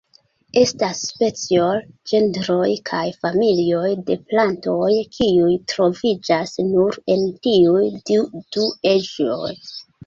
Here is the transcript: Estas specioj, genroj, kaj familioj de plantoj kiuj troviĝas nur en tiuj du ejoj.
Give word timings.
Estas 0.59 1.01
specioj, 1.09 1.75
genroj, 2.11 2.71
kaj 2.91 3.03
familioj 3.27 3.93
de 4.09 4.17
plantoj 4.33 4.91
kiuj 5.19 5.53
troviĝas 5.75 6.59
nur 6.75 7.01
en 7.19 7.27
tiuj 7.47 7.89
du 8.57 8.69
ejoj. 8.97 9.57